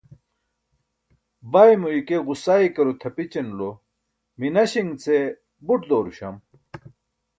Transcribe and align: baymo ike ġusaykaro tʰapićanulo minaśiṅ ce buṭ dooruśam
baymo 1.51 1.87
ike 1.99 2.17
ġusaykaro 2.27 2.91
tʰapićanulo 3.01 3.69
minaśiṅ 4.39 4.87
ce 5.03 5.17
buṭ 5.67 5.81
dooruśam 5.89 6.35